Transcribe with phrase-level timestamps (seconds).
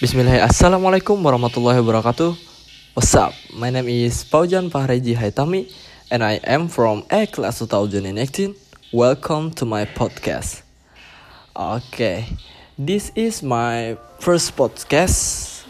[0.00, 2.32] Bismillah, Assalamualaikum warahmatullahi wabarakatuh.
[2.96, 3.36] What's up?
[3.52, 5.68] My name is Paujan Fahreji Haitami,
[6.08, 8.54] and I am from A Class 2018.
[8.94, 10.62] Welcome to my podcast.
[11.52, 12.24] Okay,
[12.78, 15.66] this is my first podcast.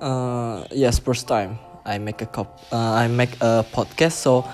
[0.00, 2.62] Uh, yes, first time I make a cop.
[2.72, 4.48] Uh, I make a podcast, so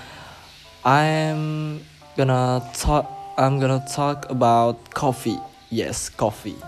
[0.83, 1.79] I'm
[2.19, 3.07] gonna talk.
[3.39, 5.39] I'm gonna talk about coffee.
[5.71, 6.59] Yes, coffee.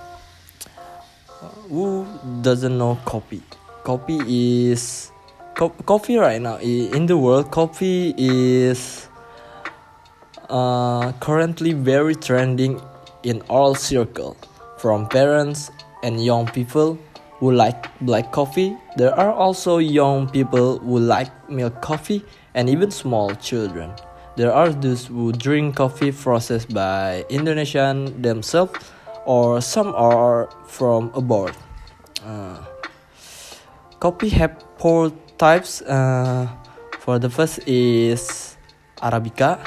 [1.69, 2.07] Who
[2.41, 3.43] doesn't know coffee?
[3.83, 5.11] Coffee is
[5.54, 7.51] co- coffee right now in the world.
[7.51, 9.07] Coffee is
[10.50, 12.81] uh, currently very trending
[13.21, 14.36] in all circle,
[14.79, 15.69] from parents
[16.01, 16.97] and young people
[17.37, 18.75] who like black coffee.
[18.95, 22.25] There are also young people who like milk coffee
[22.56, 23.93] and even small children.
[24.37, 28.73] There are those who drink coffee processed by Indonesian themselves
[29.27, 31.51] or some are from abroad.
[32.23, 32.63] Uh,
[34.00, 35.83] coffee have four types.
[35.83, 36.47] Uh,
[37.03, 38.56] for the first is
[39.03, 39.59] Arabica.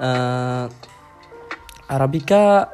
[0.00, 0.72] Uh,
[1.92, 2.68] Arabica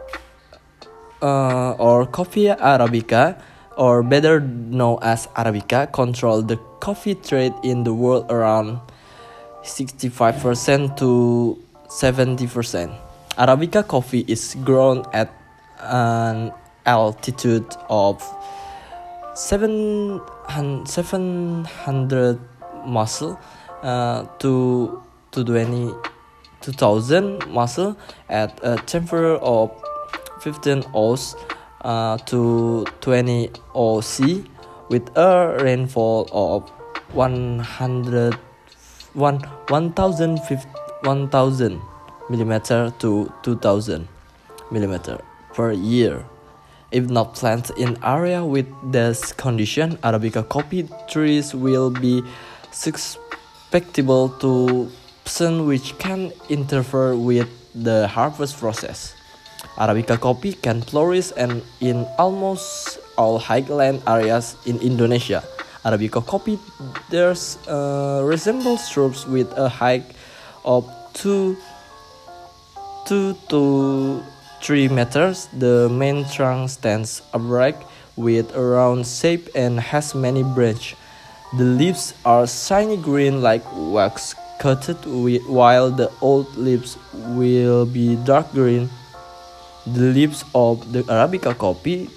[1.22, 3.40] uh, or coffee Arabica,
[3.76, 8.78] or better known as Arabica, control the coffee trade in the world around
[9.64, 11.58] 65% to
[11.88, 12.94] 70%.
[13.38, 15.30] Arabica coffee is grown at
[15.80, 16.52] an
[16.86, 18.22] altitude of
[19.34, 22.38] 700, 700
[22.86, 23.38] muscle
[23.82, 25.92] uh, to to 20
[26.62, 27.96] 2000 muscle
[28.28, 29.70] at a temperature of
[30.40, 31.36] 15 O's
[31.82, 34.46] uh, to 20 OC
[34.88, 36.70] with a rainfall of
[37.12, 38.34] 100
[39.14, 39.38] one
[39.68, 40.40] 1000
[41.02, 41.80] 1000
[42.28, 44.08] millimeter to 2000
[44.70, 45.18] millimeter
[45.56, 46.22] per year.
[46.92, 52.22] If not planted in area with this condition, Arabica coffee trees will be
[52.70, 54.92] susceptible to
[55.24, 59.16] sun which can interfere with the harvest process.
[59.80, 65.42] Arabica coffee can flourish and in almost all highland areas in Indonesia.
[65.84, 66.58] Arabica coffee
[67.10, 70.04] there's uh, resemble shrubs with a height
[70.64, 71.56] of 2
[73.06, 74.22] 2 to
[74.62, 75.48] 3 meters.
[75.52, 77.76] The main trunk stands upright
[78.16, 80.96] with a round shape and has many branches.
[81.56, 84.96] The leaves are shiny green like wax coated
[85.46, 88.90] while the old leaves will be dark green.
[89.86, 92.10] The leaves of the Arabica coffee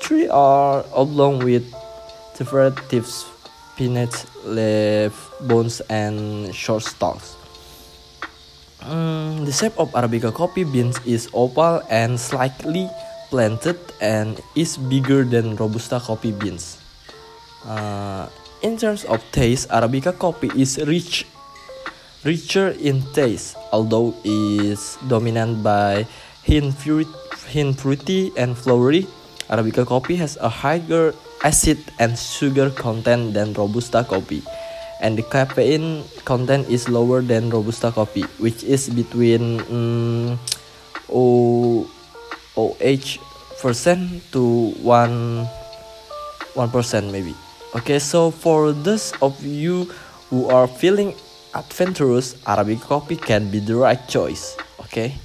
[0.00, 1.64] tree are oblong with
[2.34, 7.36] separative spinach, leaf, bones, and short stalks.
[8.82, 12.90] Mm, the shape of Arabica coffee beans is oval and slightly
[13.30, 16.78] planted and is bigger than Robusta coffee beans.
[17.64, 18.28] Uh,
[18.62, 21.26] in terms of taste, Arabica coffee is rich,
[22.24, 26.06] richer in taste, although is dominant by
[26.42, 27.08] hint, fruit,
[27.48, 29.06] hint fruity and flowery.
[29.48, 31.14] Arabica coffee has a higher
[31.44, 34.42] acid and sugar content than Robusta coffee,
[35.04, 40.40] and the caffeine content is lower than Robusta coffee, which is between mm,
[41.12, 41.84] o,
[42.56, 43.20] OH
[43.60, 45.44] percent to one
[46.56, 47.36] one percent maybe.
[47.76, 49.92] Okay, so for those of you
[50.32, 51.12] who are feeling
[51.52, 54.56] adventurous, Arabic coffee can be the right choice.
[54.88, 55.20] Okay.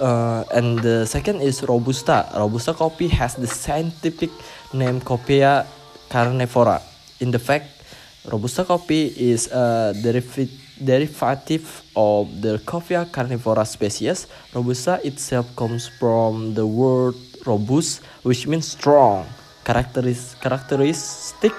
[0.00, 2.24] Uh, and the second is Robusta.
[2.34, 4.32] Robusta coffee has the scientific
[4.72, 5.68] name Coffea
[6.08, 6.80] canephora.
[7.20, 7.79] In the fact,
[8.28, 11.64] Robusta coffee is a derivative derivative
[11.96, 14.28] of the Coffea canephora species.
[14.52, 17.16] Robusta itself comes from the word
[17.48, 19.24] robust, which means strong,
[19.64, 21.56] characteris characteristic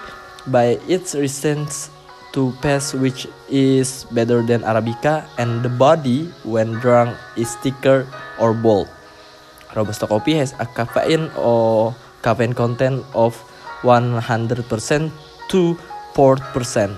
[0.54, 1.90] by its resistance
[2.30, 8.06] to pests which is better than Arabica and the body when drunk is thicker
[8.38, 8.86] or bold.
[9.74, 13.34] Robusta coffee has a caffeine or caffeine content of
[13.82, 14.22] 100%
[15.50, 15.74] to
[16.14, 16.96] 4%.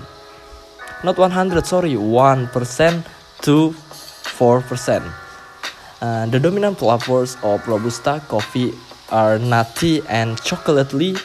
[1.04, 3.04] Not 100, sorry, 1%
[3.42, 5.12] to 4%.
[6.00, 8.74] Uh, the dominant flavors of Robusta coffee
[9.10, 11.16] are nutty and chocolatey.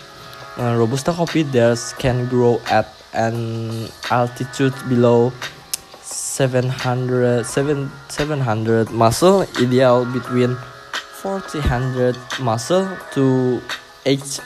[0.58, 5.34] Uh, Robusta coffee theirs can grow at an altitude below
[6.02, 10.56] 700 7, 700 muscle ideal between
[11.22, 13.62] 400 muscle to
[14.06, 14.40] 8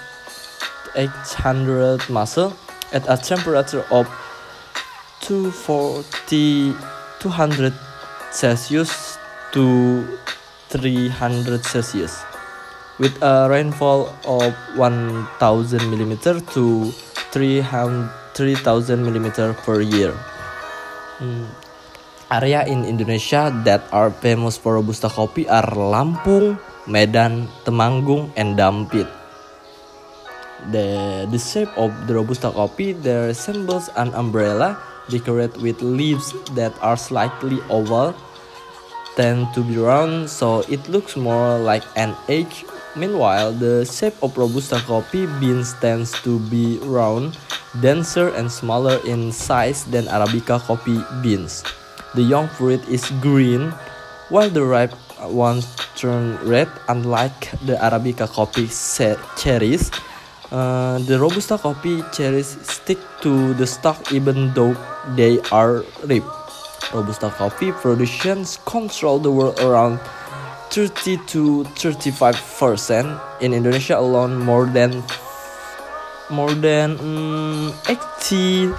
[0.96, 2.54] 800 muscle
[2.94, 4.08] at a temperature of
[5.22, 6.78] 240
[7.20, 7.74] 200
[8.32, 9.18] Celsius
[9.52, 10.06] to
[10.70, 12.24] 300 Celsius.
[13.02, 15.26] with a rainfall of 1000
[15.82, 16.14] mm
[16.54, 16.94] to
[17.34, 19.30] 3000 mm
[19.66, 20.14] per year.
[21.18, 21.50] Hmm.
[22.34, 26.58] Area in Indonesia that are famous for Robusta coffee are Lampung,
[26.90, 29.06] Medan, Temanggung, and Dampit.
[30.72, 34.80] The, the shape of the Robusta coffee there resembles an umbrella
[35.10, 38.16] decorated with leaves that are slightly oval,
[39.16, 42.48] tend to be round so it looks more like an egg.
[42.96, 47.38] Meanwhile, the shape of Robusta coffee beans tends to be round,
[47.82, 51.64] denser and smaller in size than Arabica coffee beans.
[52.14, 53.74] The young fruit is green,
[54.30, 54.94] while the ripe
[55.26, 55.66] ones
[55.96, 58.70] turn red unlike the Arabica coffee
[59.36, 59.90] cherries.
[60.54, 64.78] Uh, the Robusta coffee cherries stick to the stalk even though
[65.18, 66.30] they are ripe.
[66.94, 69.98] Robusta coffee productions control the world around
[70.70, 73.10] 30 to 35 percent.
[73.42, 75.02] In Indonesia alone, more than
[76.30, 78.78] more than um, 80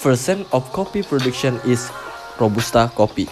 [0.00, 1.92] percent of coffee production is
[2.40, 3.28] Robusta coffee.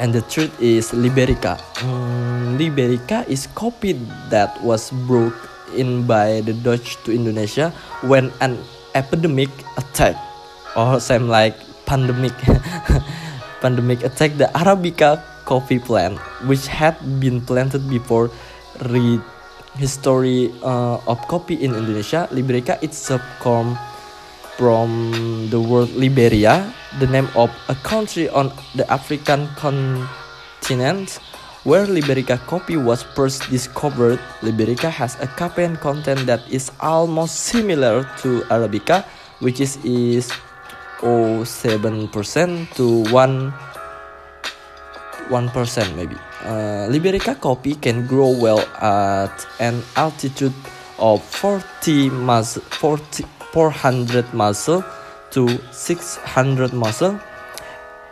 [0.00, 1.60] And the third is Liberica.
[1.84, 4.00] Mm, Liberica is coffee
[4.32, 5.36] that was brought
[5.74, 7.72] in by the Dutch to Indonesia
[8.06, 8.58] when an
[8.94, 10.14] epidemic attack,
[10.76, 12.34] or same like pandemic,
[13.62, 18.30] pandemic attacked the Arabica coffee plant, which had been planted before.
[18.92, 19.24] Read
[19.80, 22.28] history uh, of coffee in Indonesia.
[22.32, 23.76] Liberica itself comes
[24.56, 31.20] from the word Liberia, the name of a country on the African continent
[31.66, 34.20] where Liberica coffee was first discovered.
[34.40, 39.04] Liberica has a caffeine content that is almost similar to Arabica,
[39.40, 40.30] which is, is
[41.02, 43.52] 0.7% to 1
[45.26, 46.14] 1% maybe.
[46.44, 50.54] Uh, Liberica coffee can grow well at an altitude
[51.00, 54.84] of 40 miles, 40, 400 muscle
[55.32, 57.18] to 600 muscle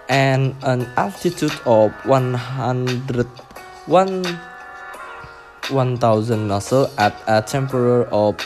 [0.09, 3.27] and an altitude of 100
[3.87, 4.25] 1
[5.71, 8.37] 1000 muscle at a temperature of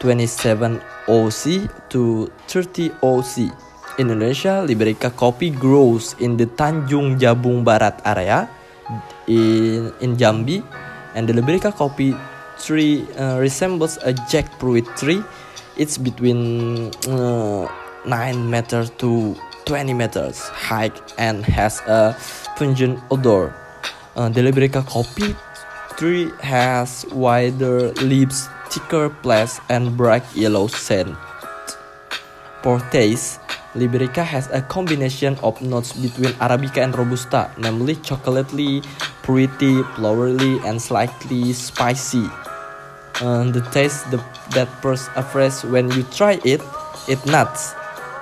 [0.00, 3.50] 27 OC to 30 OC.
[3.96, 8.50] In Indonesia, Liberica coffee grows in the Tanjung Jabung Barat area
[9.26, 10.60] in, in Jambi,
[11.14, 12.12] and the Liberica coffee
[12.60, 15.24] tree uh, resembles a jackfruit tree
[15.76, 17.68] it's between uh,
[18.06, 19.36] 9 meters to
[19.66, 22.16] 20 meters high and has a
[22.56, 23.54] pungent odor.
[24.16, 25.36] Uh, the Liberica coffee
[25.98, 31.14] tree has wider leaves, thicker flesh, and bright yellow scent.
[32.62, 33.40] For taste,
[33.74, 38.84] Liberica has a combination of notes between Arabica and Robusta, namely chocolatey,
[39.22, 42.24] fruity, flowery, and slightly spicy
[43.20, 44.18] uh, the taste the,
[44.52, 46.60] that first afresh when you try it
[47.08, 47.72] it nuts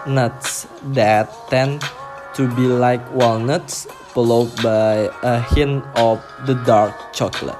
[0.06, 1.82] nuts that tend
[2.34, 7.58] to be like walnuts followed by a hint of the dark chocolate.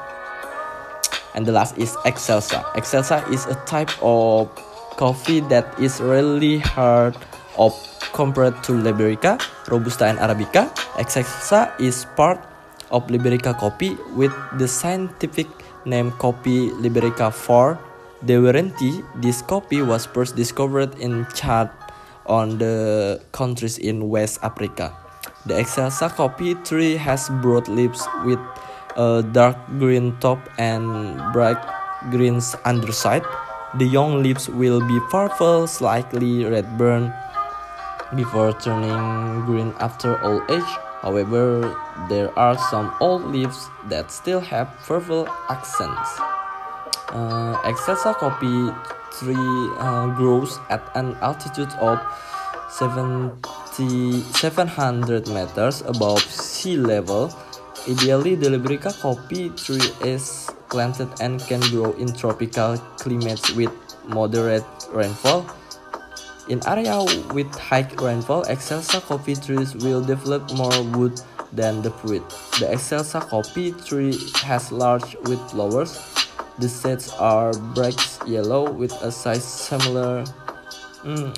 [1.34, 2.62] And the last is excelsa.
[2.78, 4.48] Excelsa is a type of
[4.96, 7.16] coffee that is really hard
[7.58, 7.74] of
[8.12, 10.70] compared to liberica robusta and arabica.
[10.94, 12.38] Excelsa is part
[12.90, 15.48] of liberica coffee with the scientific
[15.84, 17.78] name Coffee Liberica 4
[18.24, 21.68] De Warranty, this coffee was first discovered in Chad
[22.26, 24.94] on the countries in West Africa.
[25.46, 28.40] The Excelsa coffee tree has broad leaves with
[28.96, 31.60] a dark green top and bright
[32.10, 33.24] green underside.
[33.76, 37.12] The young leaves will be purple, slightly red burn
[38.16, 40.72] before turning green after old age.
[41.02, 41.74] However,
[42.08, 46.08] there are some old leaves that still have purple accents.
[47.12, 48.72] Uh, Excelsa coffee
[49.18, 51.98] tree uh, grows at an altitude of
[52.70, 57.32] 70, 700 meters above sea level.
[57.88, 63.70] Ideally, the Liberica coffee tree is planted and can grow in tropical climates with
[64.08, 65.46] moderate rainfall.
[66.48, 66.98] In area
[67.32, 71.20] with high rainfall, Excelsa coffee trees will develop more wood
[71.52, 72.28] than the fruit.
[72.60, 76.13] The Excelsa coffee tree has large wood flowers.
[76.58, 80.24] The sets are bright yellow with a size similar
[81.02, 81.34] mm,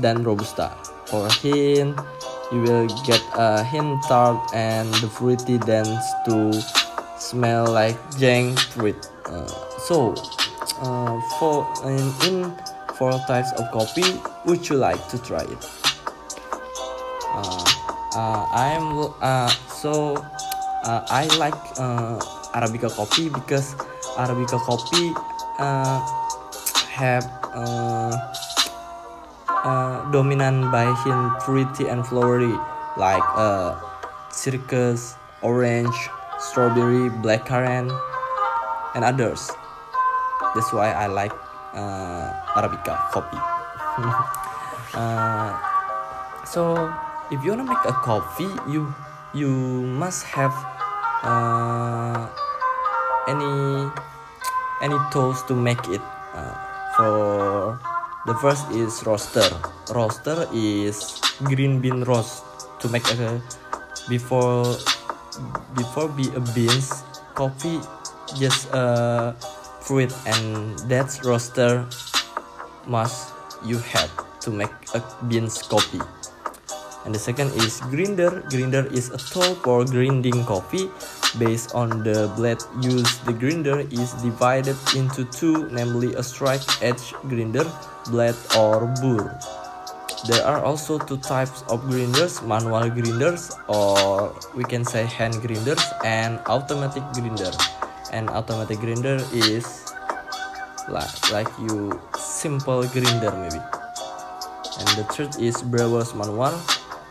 [0.00, 0.72] than Robusta.
[1.06, 1.98] For hint,
[2.52, 6.52] you will get a hint tart and the fruity dance to
[7.18, 8.96] smell like jang fruit.
[9.26, 9.46] Uh,
[9.86, 10.14] so,
[10.80, 12.56] uh, for in, in
[13.00, 14.20] four types of coffee.
[14.44, 15.62] Would you like to try it?
[17.32, 17.64] Uh,
[18.12, 20.20] uh, I'm uh, so
[20.84, 22.20] uh, I like uh,
[22.52, 23.72] Arabica coffee because
[24.16, 25.14] Arabica coffee
[25.58, 25.98] uh,
[26.90, 28.14] have uh,
[29.48, 32.54] uh, dominant by hint fruity and flowery
[32.96, 33.78] like uh,
[34.30, 35.94] circus, orange,
[36.38, 37.90] strawberry, blackcurrant,
[38.94, 39.50] and others.
[40.54, 41.32] That's why I like
[41.74, 43.42] uh, Arabica coffee.
[44.98, 45.54] uh,
[46.44, 46.74] so
[47.30, 48.92] if you wanna make a coffee, you
[49.32, 49.50] you
[49.94, 50.50] must have
[51.22, 52.26] uh,
[53.30, 53.54] any
[54.82, 56.02] any tools to make it.
[56.34, 56.54] Uh,
[56.98, 57.14] for
[58.26, 59.46] the first is roaster.
[59.94, 62.42] Roaster is green bean roast
[62.80, 63.40] to make a
[64.08, 64.64] before
[65.76, 67.78] before be a beans coffee
[68.34, 69.34] just a
[69.80, 71.86] fruit and that's roaster
[72.86, 73.32] must
[73.64, 74.10] you have
[74.40, 76.00] to make a beans coffee
[77.04, 80.88] and the second is grinder grinder is a tool for grinding coffee
[81.38, 83.24] based on the blade used.
[83.24, 87.66] The grinder is divided into two namely a straight edge grinder
[88.10, 89.38] blade or burr
[90.28, 95.80] there are also two types of grinders manual grinders or we can say hand grinders
[96.04, 97.52] and automatic grinder.
[98.12, 99.94] And automatic grinder is
[100.88, 103.62] like like you simple grinder maybe.
[104.80, 106.52] And the third is brewers manual.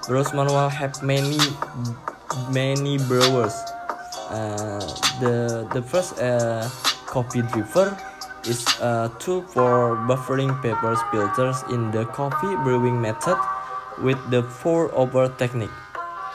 [0.06, 1.40] Brewers manual have many
[2.54, 3.58] many brewers
[4.30, 4.80] uh,
[5.20, 6.70] the the first uh,
[7.06, 7.98] coffee dripper
[8.46, 13.38] is a tool for buffering papers filters in the coffee brewing method
[14.02, 15.74] with the pour over technique.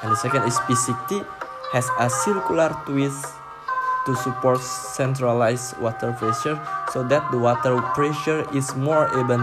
[0.02, 1.24] And the second is V60
[1.72, 3.24] has a circular twist
[4.04, 6.60] to support centralized water pressure
[6.92, 9.40] so that the water pressure is more even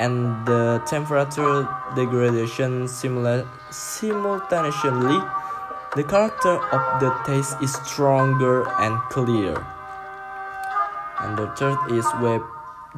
[0.00, 5.20] and the temperature degradation similar simultaneously
[5.96, 9.58] the character of the taste is stronger and clear.
[11.18, 12.42] And the third is wave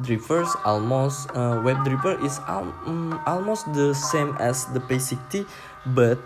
[0.01, 5.45] drippers almost uh, wave dripper is al um, almost the same as the V60
[5.93, 6.17] but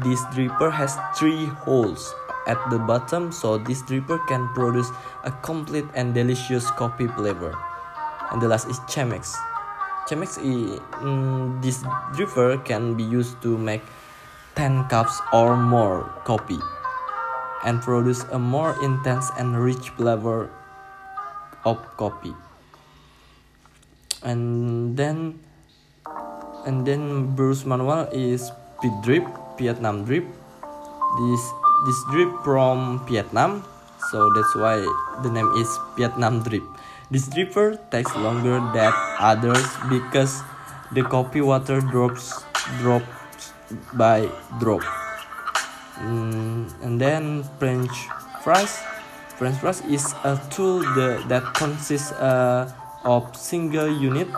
[0.00, 2.14] this dripper has three holes
[2.46, 4.88] at the bottom so this dripper can produce
[5.24, 7.52] a complete and delicious coffee flavor.
[8.30, 9.34] And the last is Chemex.
[10.08, 11.82] Chemex is, um, this
[12.14, 13.82] dripper can be used to make
[14.60, 16.60] 10 cups or more coffee
[17.64, 20.52] and produce a more intense and rich flavor
[21.64, 22.36] of coffee.
[24.20, 25.40] And then
[26.68, 29.24] and then brewers manual is speed drip
[29.56, 30.28] Vietnam drip.
[30.28, 31.42] This
[31.88, 33.64] this drip from Vietnam
[34.12, 34.76] so that's why
[35.24, 36.68] the name is Vietnam drip.
[37.08, 40.44] This dripper takes longer than others because
[40.92, 42.44] the coffee water drops
[42.84, 43.19] drops
[43.94, 44.28] by
[44.58, 44.82] drop.
[46.00, 47.92] Mm, and then French
[48.42, 48.80] fries.
[49.36, 52.70] French press is a tool the, that consists uh,
[53.04, 54.28] of single unit.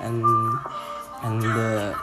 [0.00, 0.24] And
[1.22, 1.94] and the,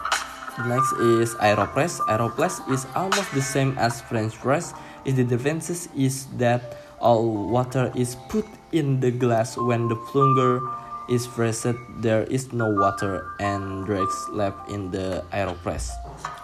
[0.66, 2.00] next is aeropress.
[2.06, 4.74] Aeropress is almost the same as french press
[5.06, 10.60] is the difference is that all water is put in the glass when the plunger
[11.10, 15.90] is pressed there is no water and dregs left in the aeropress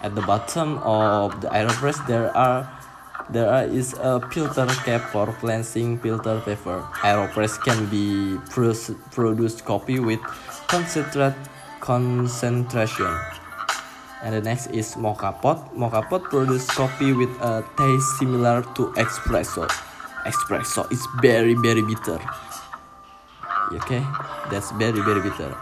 [0.02, 2.68] at the bottom of the aeropress there are
[3.30, 6.84] there is a filter cap for cleansing filter paper.
[7.00, 10.20] Aeropress can be produced coffee with
[10.68, 11.34] concentrate
[11.80, 13.18] concentration.
[14.22, 15.76] And the next is mocha pot.
[15.76, 19.68] Mocha pot produce coffee with a taste similar to espresso.
[20.24, 22.20] Espresso is very very bitter.
[23.82, 24.02] Okay,
[24.50, 25.54] that's very very bitter.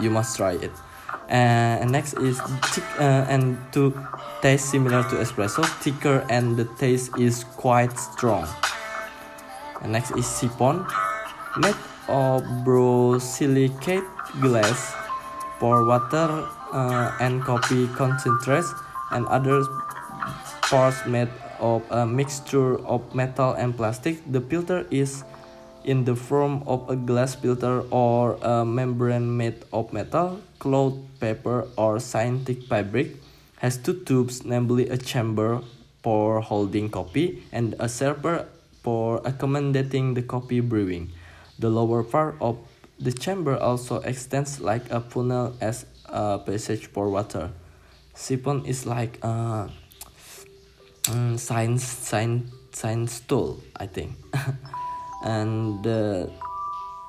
[0.00, 0.72] You must try it.
[1.28, 2.40] Uh, and next is
[2.72, 3.92] thick uh, and to
[4.40, 8.48] taste similar to espresso, thicker and the taste is quite strong.
[9.82, 10.86] And next is siphon
[11.60, 11.76] made
[12.08, 14.08] of borosilicate
[14.40, 14.96] glass
[15.60, 18.72] pour water uh, and coffee concentrates
[19.12, 19.60] and other
[20.62, 21.28] parts made
[21.60, 24.20] of a mixture of metal and plastic.
[24.30, 25.24] The filter is
[25.84, 31.66] in the form of a glass filter or a membrane made of metal, cloth, paper,
[31.76, 33.16] or synthetic fabric
[33.58, 35.60] has two tubes, namely a chamber
[36.02, 38.46] for holding coffee and a server
[38.82, 41.10] for accommodating the coffee brewing.
[41.58, 42.58] The lower part of
[42.98, 47.50] the chamber also extends like a funnel as a passage for water.
[48.14, 49.70] Siphon is like a
[51.10, 54.14] um, science science science tool, I think.
[55.28, 56.32] and the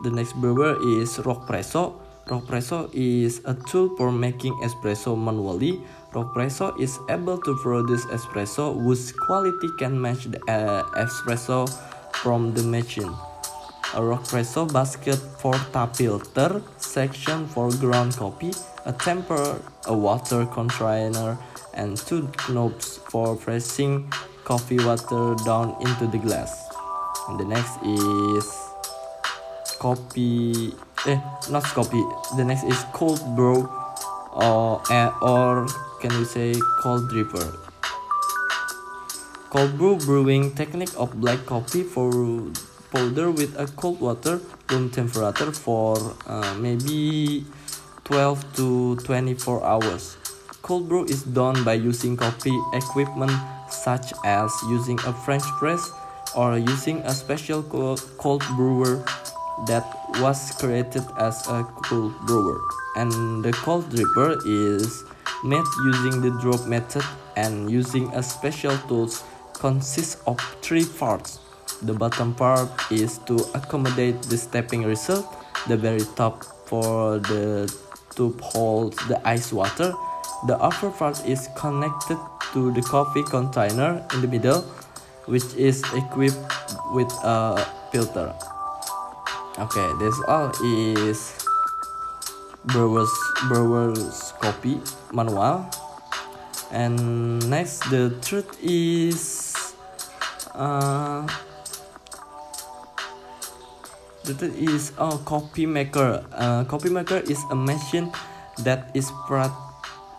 [0.04, 1.96] the next brewer is Rockpresso.
[2.28, 5.82] Rockpresso is a tool for making espresso manually
[6.14, 11.70] Rockpresso is able to produce espresso whose quality can match the uh, espresso
[12.24, 13.14] from the machine.
[13.94, 18.54] A Rockpresso basket for tap filter, section for ground coffee,
[18.86, 21.38] a tamper, a water container,
[21.76, 24.12] and two knobs for pressing
[24.44, 26.69] coffee water down into the glass.
[27.38, 28.48] The next is
[29.78, 30.74] copy,
[31.06, 31.20] eh,
[31.50, 32.02] not copy.
[32.38, 33.70] The next is cold brew,
[34.34, 34.82] or
[35.22, 35.68] or
[36.02, 37.54] can we say cold dripper.
[39.50, 42.10] Cold brew brewing technique of black coffee for
[42.92, 47.46] powder with a cold water room temperature for uh, maybe
[48.06, 50.18] 12 to 24 hours.
[50.62, 53.32] Cold brew is done by using coffee equipment
[53.70, 55.92] such as using a French press
[56.36, 59.04] or using a special cold brewer
[59.68, 59.86] that
[60.20, 62.60] was created as a cold brewer.
[62.96, 65.04] And the cold dripper is
[65.44, 67.04] made using the drop method
[67.36, 71.40] and using a special tools consists of three parts.
[71.82, 75.26] The bottom part is to accommodate the stepping result,
[75.68, 77.74] the very top for the
[78.16, 79.94] to hold the ice water.
[80.48, 82.18] The upper part is connected
[82.54, 84.66] to the coffee container in the middle,
[85.30, 86.42] which is equipped
[86.92, 87.62] with a
[87.94, 88.34] filter.
[89.62, 91.38] Okay, this all is
[92.66, 93.14] brewer's
[93.48, 94.82] brewer's coffee
[95.14, 95.70] manual.
[96.72, 99.54] And next, the third is
[100.54, 101.26] uh,
[104.26, 106.26] the third is a coffee maker.
[106.34, 108.14] Uh, coffee maker is a machine
[108.66, 109.50] that is pra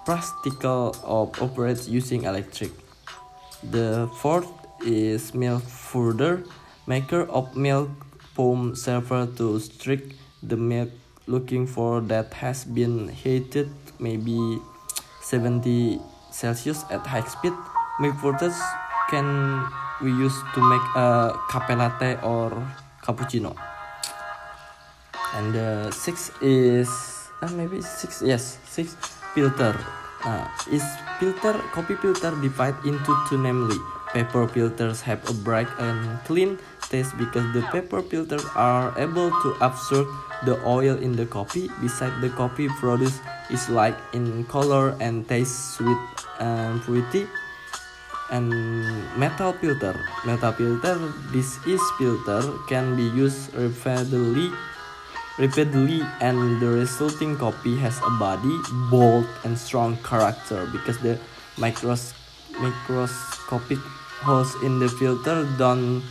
[0.05, 2.73] practical of operates using electric.
[3.62, 4.49] The fourth
[4.84, 6.42] is milk frother
[6.87, 7.90] maker of milk
[8.34, 10.88] foam server to strike the milk
[11.26, 13.68] looking for that has been heated
[13.99, 14.58] maybe
[15.20, 17.52] 70 Celsius at high speed.
[18.00, 18.50] Milk frother
[19.10, 19.62] can
[20.00, 22.50] we use to make a cafe latte or
[23.02, 23.54] cappuccino.
[25.34, 26.88] And the six is
[27.42, 28.97] uh, maybe six yes six
[29.34, 29.76] filter.
[30.21, 30.84] Uh, is
[31.19, 33.78] filter coffee filter divided into two namely
[34.12, 36.58] paper filters have a bright and clean
[36.90, 40.06] taste because the paper filters are able to absorb
[40.44, 43.20] the oil in the coffee Besides, the coffee produced
[43.50, 45.99] is light in color and tastes sweet
[46.40, 47.26] and fruity
[48.30, 48.50] and
[49.18, 49.94] metal filter.
[50.25, 50.94] Metal filter,
[51.32, 54.50] this is filter can be used repeatedly
[55.38, 58.56] repeatedly and the resulting coffee has a body,
[58.90, 61.18] bold and strong character because the
[61.56, 62.12] micros
[62.60, 63.78] microscopic
[64.23, 66.02] holes in the filter don't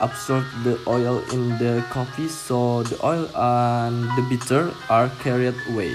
[0.00, 5.94] absorb the oil in the coffee so the oil and the bitter are carried away.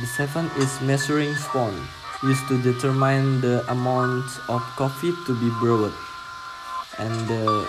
[0.00, 1.74] The seventh is measuring spoon
[2.22, 5.94] used to determine the amount of coffee to be brewed.
[6.98, 7.66] And the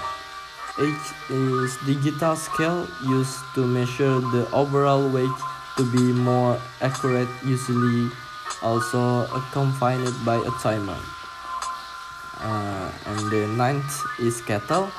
[0.80, 5.38] H is digital scale used to measure the overall weight
[5.78, 8.10] to be more accurate, usually
[8.62, 10.98] also accompanied by a timer.
[12.40, 14.90] Uh, and the ninth is kettle.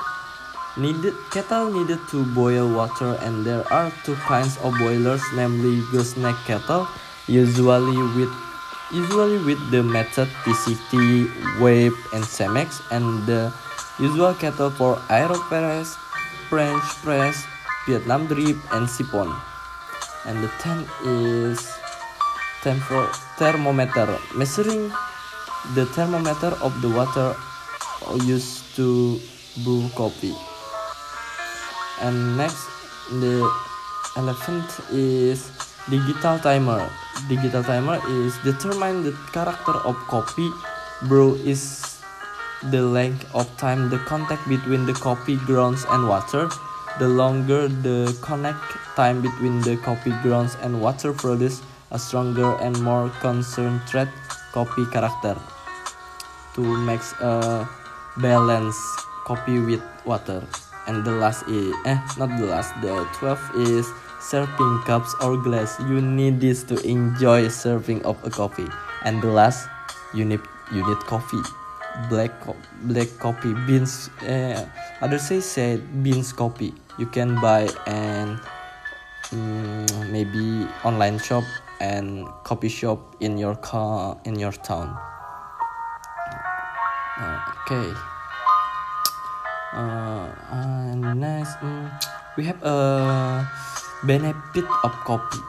[0.77, 6.37] Needed kettle needed to boil water, and there are two kinds of boilers, namely gooseneck
[6.45, 6.87] kettle,
[7.27, 8.31] usually with
[8.91, 11.27] usually with the method PCT,
[11.59, 13.51] wave, and Chemex, and the
[13.99, 15.95] usual kettle for Aeropress,
[16.47, 17.43] French press,
[17.87, 19.31] Vietnam drip, and siphon.
[20.25, 21.57] And the 10 is
[23.37, 24.91] thermometer, measuring
[25.75, 27.35] the thermometer of the water
[28.25, 29.19] used to
[29.63, 30.35] brew coffee.
[32.01, 32.65] And next,
[33.21, 33.45] the
[34.17, 35.51] elephant is
[35.89, 36.89] digital timer.
[37.29, 40.49] Digital timer is determine the character of coffee.
[41.07, 42.01] Brew is
[42.69, 46.49] the length of time the contact between the coffee grounds and water.
[46.99, 52.79] The longer the connect time between the coffee grounds and water produce a stronger and
[52.83, 54.09] more concentrated
[54.53, 55.35] coffee character
[56.55, 57.67] to make a
[58.17, 58.77] balance
[59.25, 60.43] coffee with water.
[60.87, 63.85] And the last is eh not the last the 12 is
[64.19, 65.77] serving cups or glass.
[65.87, 68.67] You need this to enjoy serving of a coffee.
[69.05, 69.69] And the last
[70.13, 70.41] you need
[70.73, 71.41] you need coffee.
[72.09, 72.31] Black
[72.87, 74.65] black coffee beans uh,
[75.01, 76.73] others say said beans coffee.
[76.97, 78.39] You can buy and
[79.31, 81.43] um, maybe online shop
[81.81, 84.93] and coffee shop in your car in your town.
[87.17, 87.89] Uh, okay.
[89.73, 91.89] Uh, and next um,
[92.37, 93.49] we have a
[94.05, 95.41] benefit of coffee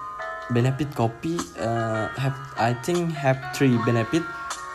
[0.52, 4.22] benefit coffee uh, have i think have three benefit.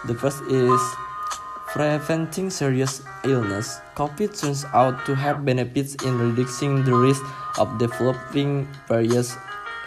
[0.05, 0.81] The first is
[1.67, 7.21] preventing serious illness, coffee turns out to have benefits in reducing the risk
[7.59, 9.35] of developing various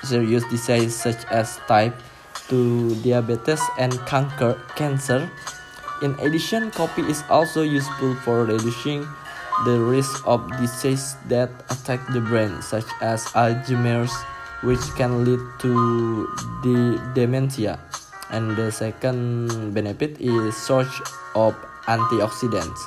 [0.03, 1.95] serious diseases such as type
[2.49, 4.59] 2 diabetes and cancer.
[4.75, 5.31] cancer.
[6.03, 9.07] In addition, coffee is also useful for reducing
[9.65, 14.13] the risk of diseases that attack the brain, such as Alzheimer's,
[14.65, 16.27] which can lead to
[16.65, 17.79] the dementia.
[18.31, 20.93] And the second benefit is source
[21.35, 21.53] of
[21.85, 22.79] antioxidants.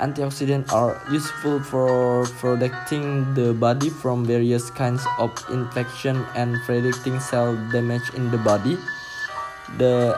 [0.00, 7.54] Antioxidants are useful for protecting the body from various kinds of infection and predicting cell
[7.70, 8.78] damage in the body.
[9.78, 10.16] The,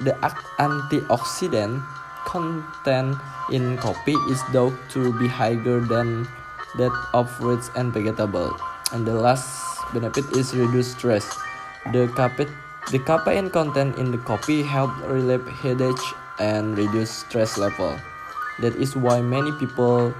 [0.00, 0.12] the
[0.58, 1.84] antioxidant
[2.24, 3.16] content
[3.50, 6.28] in coffee is thought to be higher than
[6.76, 8.58] that of fruits and vegetables.
[8.92, 9.48] And the last
[9.92, 11.28] benefit is reduce stress.
[11.92, 12.48] The caffeine,
[12.90, 16.06] the caffeine content in the coffee help relieve headache
[16.38, 17.98] and reduce stress level.
[18.60, 20.14] That is why many people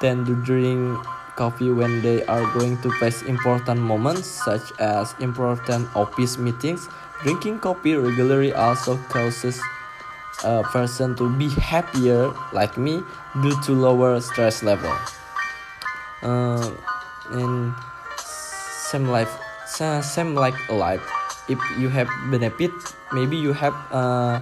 [0.00, 0.98] tend to drink
[1.36, 6.88] coffee when they are going to face important moments such as important office meetings.
[7.22, 9.60] Drinking coffee regularly also causes
[10.44, 13.02] a person to be happier like me
[13.42, 14.92] due to lower stress level.
[16.22, 16.70] Uh,
[17.30, 17.74] and
[18.90, 19.30] same life,
[19.66, 21.02] same like life.
[21.48, 22.72] If you have benefit,
[23.12, 24.40] maybe you have uh,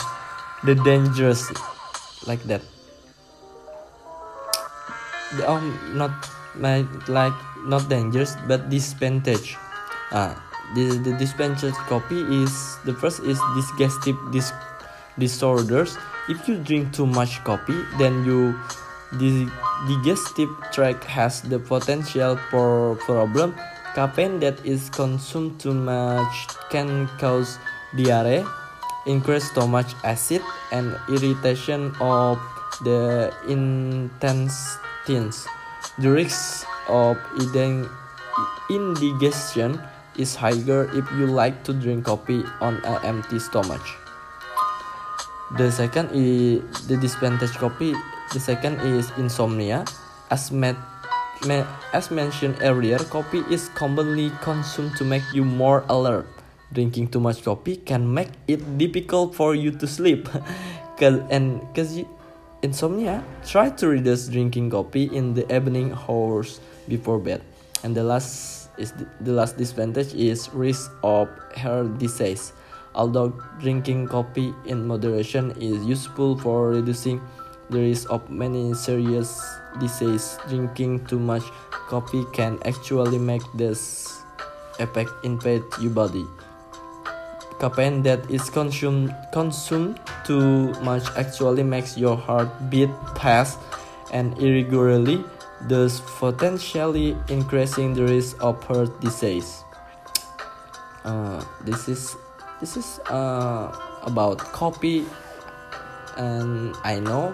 [0.63, 1.51] the dangerous
[2.27, 2.63] like that
[5.47, 6.13] um not
[6.55, 9.57] my like not dangerous but disadvantage
[10.13, 10.35] uh,
[10.75, 14.53] the, the disadvantage copy is the first is digestive dis
[15.19, 15.99] disorders.
[16.29, 18.57] If you drink too much coffee then you
[19.13, 19.49] the
[19.89, 23.55] digestive tract has the potential for problem.
[23.95, 27.59] Caffeine that is consumed too much can cause
[27.97, 28.49] diarrhea
[29.05, 30.41] increase stomach acid
[30.73, 32.39] and irritation of
[32.85, 33.29] the
[35.07, 35.47] intestines.
[35.99, 37.19] The risk of
[38.71, 39.81] indigestion
[40.17, 43.83] is higher if you like to drink coffee on an empty stomach.
[45.59, 47.95] The second is the disadvantage coffee.
[48.33, 49.85] The second is insomnia.
[50.31, 50.77] As, met,
[51.93, 56.27] as mentioned earlier, coffee is commonly consumed to make you more alert.
[56.73, 60.25] drinking too much coffee can make it difficult for you to sleep
[60.97, 61.99] Cause, and because
[62.63, 63.23] insomnia.
[63.47, 67.43] Try to reduce drinking coffee in the evening hours before bed.
[67.85, 72.53] And the last is the, the last disadvantage is risk of heart disease.
[72.95, 77.21] Although drinking coffee in moderation is useful for reducing
[77.71, 79.41] the risk of many serious
[79.81, 81.43] diseases drinking too much
[81.89, 84.23] coffee can actually make this
[84.79, 86.27] effect impact your body
[87.63, 93.63] caffeine that is consumed consumed too much actually makes your heart beat fast
[94.11, 95.23] and irregularly,
[95.71, 99.63] thus potentially increasing the risk of heart disease.
[101.07, 102.19] Uh, this is
[102.59, 103.71] this is uh,
[104.03, 105.07] about coffee,
[106.19, 107.31] and I know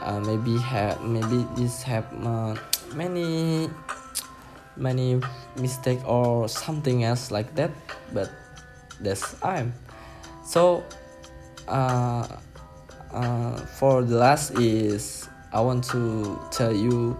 [0.00, 2.56] uh, maybe have maybe this have uh,
[2.96, 3.68] many
[4.76, 5.20] many
[5.60, 7.70] mistake or something else like that,
[8.16, 8.32] but
[9.02, 9.74] that's I'm
[10.44, 10.84] so
[11.68, 12.26] uh,
[13.12, 17.18] uh, for the last is I want to tell you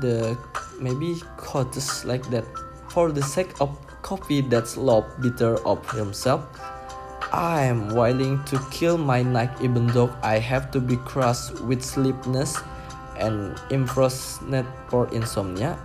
[0.00, 0.36] the
[0.80, 2.44] maybe quotes like that
[2.88, 6.46] for the sake of coffee that's love bitter of himself
[7.32, 11.84] I am willing to kill my night even though I have to be crushed with
[11.84, 12.56] sleepiness
[13.18, 15.78] and imprisoned for insomnia.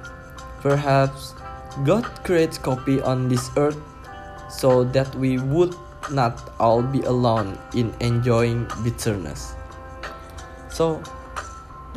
[0.62, 1.36] Perhaps
[1.82, 3.82] God creates copy on this earth
[4.46, 5.74] so that we would
[6.14, 9.58] not all be alone in enjoying bitterness.
[10.70, 11.02] So,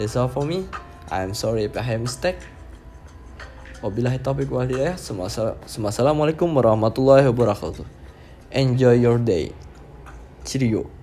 [0.00, 0.64] that's all for me.
[1.12, 2.40] I'm sorry if I have mistake.
[3.84, 4.96] Wabillahi taufiq wal hidayah.
[4.96, 7.84] Assalamualaikum warahmatullahi wabarakatuh.
[8.56, 9.52] Enjoy your day.
[10.48, 10.95] Cheerio.